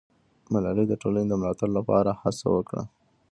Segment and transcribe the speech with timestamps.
[0.51, 2.83] ملالۍ د ټولنې د ملاتړ لپاره هڅه وکړه.